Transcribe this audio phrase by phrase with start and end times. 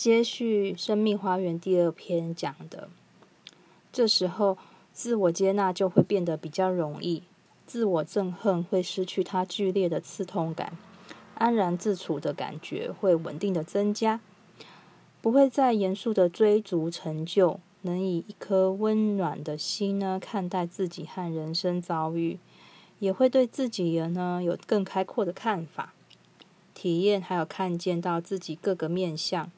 [0.00, 2.88] 接续《生命花园》第二篇讲的，
[3.92, 4.56] 这时候
[4.94, 7.24] 自我接纳就会变得比较容易，
[7.66, 10.72] 自我憎恨会失去它剧烈的刺痛感，
[11.34, 14.20] 安然自处的感觉会稳定的增加，
[15.20, 22.38] 不会再严肃的追逐成就，能以一颗温暖的心呢看待自己和人生遭遇，
[23.00, 25.92] 也会对自己人呢有更开阔的看法，
[26.72, 29.52] 体验还有看见到自己各个面相。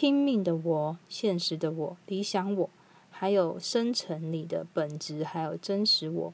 [0.00, 2.70] 拼命的我，现实的我，理想我，
[3.10, 6.32] 还有深层里的本质，还有真实我，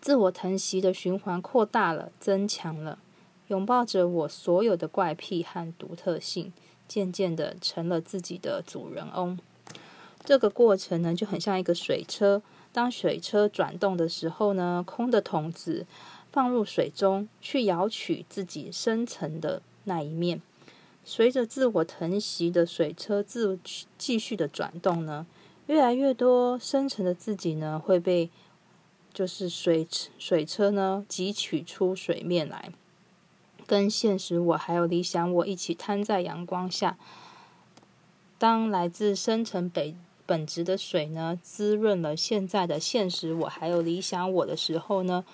[0.00, 2.98] 自我疼惜的循环扩大了，增强了，
[3.46, 6.52] 拥抱着我所有的怪癖和独特性，
[6.88, 9.38] 渐渐的成了自己的主人翁。
[10.24, 12.42] 这个过程呢，就很像一个水车，
[12.72, 15.86] 当水车转动的时候呢，空的桶子
[16.32, 20.42] 放入水中，去舀取自己深层的那一面。
[21.06, 23.58] 随着自我腾袭的水车自
[23.98, 25.26] 继续的转动呢，
[25.66, 28.30] 越来越多深层的自己呢会被
[29.12, 29.86] 就是水
[30.18, 32.72] 水车呢汲取出水面来，
[33.66, 36.96] 跟现实我还有理想我一起摊在阳光下。
[38.38, 39.94] 当来自深层本
[40.26, 45.24] 本质的水呢滋润了现在的现实我还有理想我的时候呢，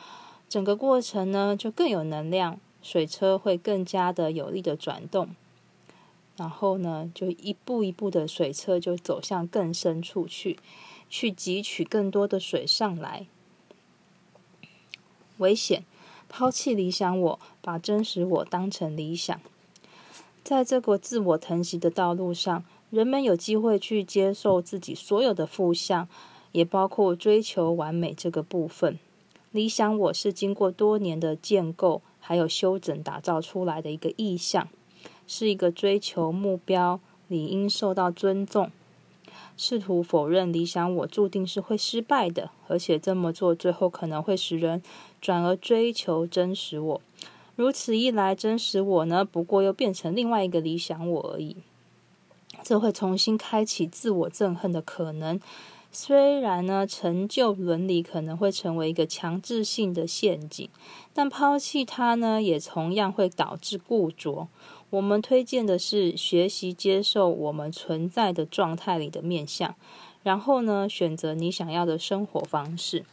[0.48, 5.28] 整个过程呢就更有能量，水车会更加的有力的转动。
[6.40, 10.58] 然后呢，就一步一步的水车就走向更深处去，
[11.10, 13.26] 去汲取更多的水上来。
[15.36, 15.84] 危险，
[16.30, 19.38] 抛弃理想我，把真实我当成理想。
[20.42, 26.08] 在这个自我疼惜的道路上，人们有机会去接受自己所有的负向，
[26.52, 28.98] 也包括追求完美这个部分。
[29.50, 34.70] 理想我是经过多年的建构还有修整打造出来的一个意象。
[35.32, 38.68] 是一个追求目标，理应受到尊重。
[39.56, 44.82] 试图否认理想，我注定是会失败的，而且这么做最后可能会使人
[45.20, 47.00] 转而追求真实我。
[47.54, 51.58] 如此一来，真实我呢，不过又变成另外一个理想我而已。
[52.62, 55.40] 这会重新开启自我憎恨的可能。
[55.92, 60.68] 虽然呢，成就伦理可能会成为一个强制性的陷阱，
[61.12, 64.46] 但抛弃它呢，也同样会导致固着。
[64.90, 69.74] 我们推荐的是学习接受我们存在的状态里的面相，
[70.22, 73.04] 然后呢，选择你想要的生活方式。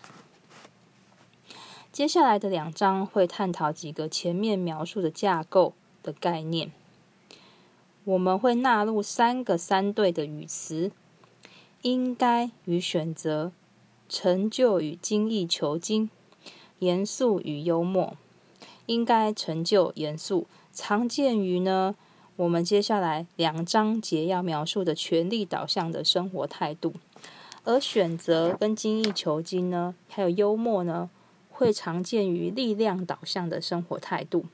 [1.91, 6.71] 接下来的两章会探讨几个前面描述的架构的概念。
[8.07, 10.93] 我们会纳入三个三对的语词：
[11.81, 13.51] 应该与选择、
[14.07, 16.09] 成就与精益求精、
[16.79, 18.15] 严肃与幽默。
[18.85, 20.47] 应该、成就、严肃。
[20.71, 21.95] 常见于呢，
[22.37, 26.93] 我们接下来两章节要描述的权力导向的生活态度，
[27.65, 31.09] 而选择跟精益求精呢，还有幽默呢，
[31.49, 34.45] 会常见于力量导向的生活态度。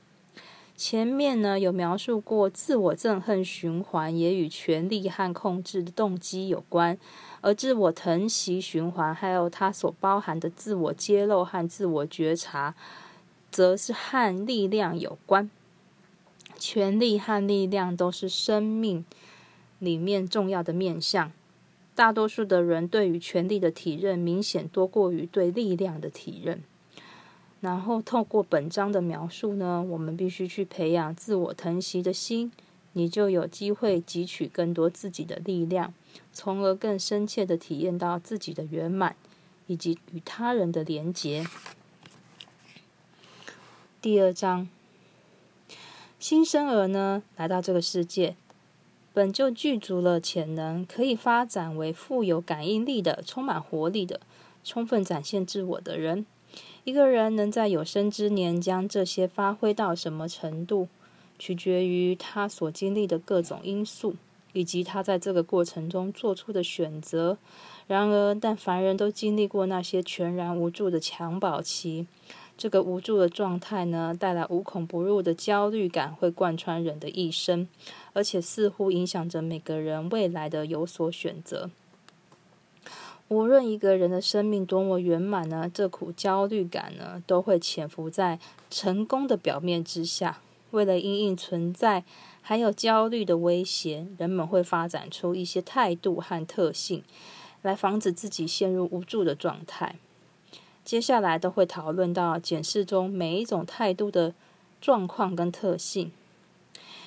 [0.76, 6.98] 前面呢有描述过，自我憎恨循环也与权力和控制的动机有关，
[7.40, 12.74] 而自我疼惜循环还有它所包含的自我揭露和自我觉察，
[13.52, 15.48] 则是和力量有关。
[16.58, 19.04] 权力和力量都是生命
[19.78, 21.30] 里面重要的面相。
[21.94, 26.62] 大多数的人对于权力的体认明显多过于对力量的体认。
[27.64, 32.52] 然后透过本章的描述呢，我们必须去培养自我疼惜的心，
[32.92, 35.94] 你就有机会汲取更多自己的力量，
[36.30, 39.16] 从而更深切的体验到自己的圆满
[39.66, 41.46] 以及与他人的连结。
[44.02, 44.68] 第二章。
[46.18, 48.36] 新生儿呢，来到这个世界，
[49.14, 54.20] 本就具足了潜能，可以发展为富有感应力的、充满活力的、
[54.62, 56.26] 充分展现自我的人。
[56.84, 60.88] 一个人能在有生之年将这些发挥到什么程度，
[61.38, 64.16] 取决于他所经历的各种因素，
[64.52, 67.38] 以及他在这个过程中做出的选择。
[67.86, 72.06] 然而，但凡人都经历过那些全然无助的襁褓期。
[72.56, 77.66] 这个无助的状态呢，带来无孔不入的焦虑感，会贯穿人的一生，
[78.12, 81.70] 而且似乎影响着每个人未来的有所选择。
[83.28, 88.38] 无论一个人的生命多么圆满呢，这股焦虑感呢，都会潜伏在
[88.70, 90.40] 成功的表面之下。
[90.72, 92.04] 为了因应存在
[92.42, 97.02] 还有焦虑的威胁，人们会发展出一些态度和特性，
[97.62, 99.96] 来防止自己陷入无助的状态。
[100.84, 104.34] 接下来都会讨论到检视中每一种态度的
[104.80, 106.12] 状况跟特性，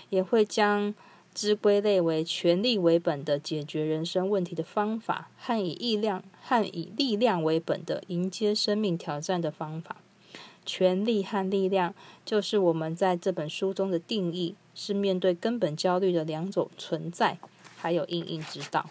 [0.09, 0.95] 也会将
[1.37, 9.97] 之归类为权力为本的解决人生问题的方法，和以力量和以力量为本的迎接生命挑战的方法。
[10.65, 11.93] 权力和力量
[12.25, 17.37] 就是我们在这本书中的定义，是面对根本焦虑的两种存在，
[17.77, 18.89] 还有应应之道。